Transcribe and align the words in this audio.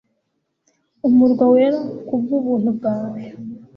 umurwa 1.07 1.45
wera', 1.53 1.83
'ku 2.05 2.13
bw'ubuntu 2.21 2.69
bwawe' 2.77 3.21